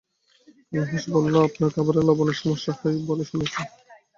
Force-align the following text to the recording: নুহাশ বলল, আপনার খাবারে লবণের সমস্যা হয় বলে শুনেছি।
নুহাশ 0.73 1.03
বলল, 1.15 1.35
আপনার 1.47 1.69
খাবারে 1.75 2.01
লবণের 2.07 2.37
সমস্যা 2.41 2.71
হয় 2.79 2.97
বলে 3.09 3.23
শুনেছি। 3.25 3.61